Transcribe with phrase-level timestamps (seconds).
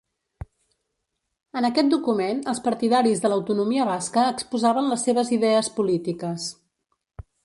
[1.59, 6.49] En aquest document els partidaris de l'autonomia basca exposaven les seves idees polítiques.